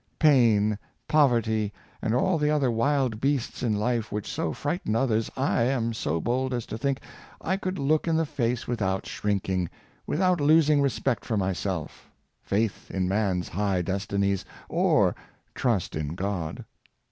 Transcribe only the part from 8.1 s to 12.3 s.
the face without shrinking, without losing respect for myself,